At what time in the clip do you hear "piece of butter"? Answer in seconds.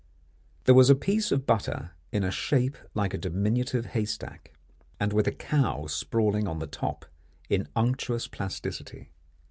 0.95-1.91